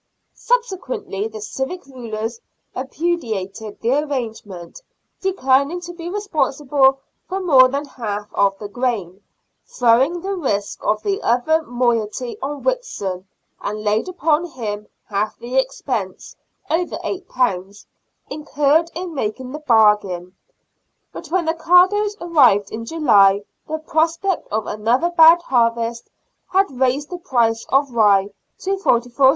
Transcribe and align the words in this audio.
Subsequently 0.33 1.27
the 1.27 1.41
civic 1.41 1.85
rulers 1.85 2.39
repudiated 2.75 3.79
the 3.81 3.99
arrangement, 4.03 4.81
declined 5.21 5.83
to 5.83 5.93
be 5.93 6.09
responsible 6.09 6.97
for 7.29 7.39
more 7.39 7.67
than 7.67 7.85
half 7.85 8.27
of 8.33 8.57
the 8.57 8.67
grain, 8.67 9.21
throwing 9.67 10.21
the 10.21 10.33
risk 10.35 10.83
of 10.83 11.03
the 11.03 11.21
other 11.21 11.61
moiety 11.61 12.35
on 12.41 12.63
Whitson, 12.63 13.27
and 13.61 13.83
laid 13.83 14.09
upon 14.09 14.45
him 14.45 14.87
108 15.09 15.71
SIXTEENTH 15.71 15.79
CENTURY 15.79 16.09
BRISTOL. 16.15 16.37
half 16.69 16.87
the 16.87 17.05
expense 17.05 17.25
(over 17.37 17.67
£8) 17.67 17.85
incurred 18.31 18.89
in 18.95 19.13
making 19.13 19.51
the 19.51 19.59
bargain. 19.59 20.35
But 21.13 21.27
when 21.27 21.45
the 21.45 21.53
cargoes 21.53 22.17
arrived 22.19 22.71
in 22.71 22.85
July 22.85 23.43
the 23.67 23.77
prospect 23.77 24.47
of 24.47 24.65
another 24.65 25.11
bad 25.11 25.43
harvest 25.43 26.09
had 26.47 26.71
raised 26.71 27.11
the 27.11 27.19
price 27.19 27.67
of 27.69 27.91
rye 27.91 28.31
to 28.61 28.77
44s. 28.77 29.29